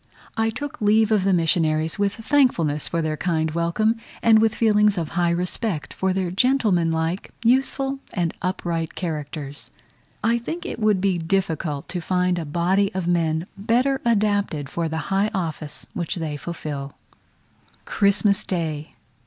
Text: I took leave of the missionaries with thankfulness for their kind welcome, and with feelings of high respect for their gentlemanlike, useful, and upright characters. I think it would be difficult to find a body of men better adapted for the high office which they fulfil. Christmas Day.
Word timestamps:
I 0.35 0.49
took 0.49 0.81
leave 0.81 1.11
of 1.11 1.23
the 1.25 1.31
missionaries 1.31 1.99
with 1.99 2.13
thankfulness 2.13 2.87
for 2.87 3.03
their 3.03 3.15
kind 3.15 3.51
welcome, 3.51 3.97
and 4.23 4.39
with 4.39 4.55
feelings 4.55 4.97
of 4.97 5.09
high 5.09 5.29
respect 5.29 5.93
for 5.93 6.11
their 6.11 6.31
gentlemanlike, 6.31 7.29
useful, 7.45 7.99
and 8.11 8.33
upright 8.41 8.95
characters. 8.95 9.69
I 10.23 10.39
think 10.39 10.65
it 10.65 10.79
would 10.79 11.01
be 11.01 11.19
difficult 11.19 11.87
to 11.89 12.01
find 12.01 12.39
a 12.39 12.45
body 12.45 12.91
of 12.95 13.05
men 13.05 13.45
better 13.55 14.01
adapted 14.03 14.69
for 14.71 14.89
the 14.89 14.97
high 15.13 15.29
office 15.35 15.85
which 15.93 16.15
they 16.15 16.35
fulfil. 16.35 16.93
Christmas 17.85 18.43
Day. 18.43 18.93